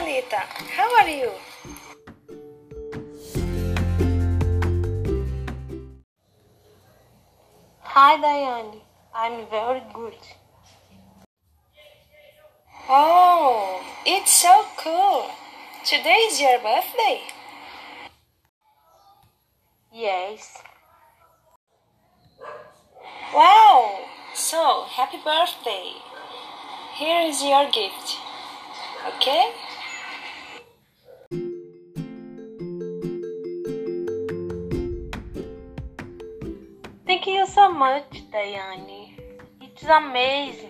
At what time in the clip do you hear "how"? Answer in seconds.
0.76-0.88